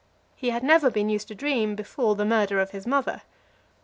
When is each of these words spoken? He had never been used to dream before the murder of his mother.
He 0.35 0.49
had 0.49 0.63
never 0.63 0.89
been 0.89 1.09
used 1.09 1.27
to 1.27 1.35
dream 1.35 1.75
before 1.75 2.15
the 2.15 2.25
murder 2.25 2.59
of 2.59 2.71
his 2.71 2.87
mother. 2.87 3.21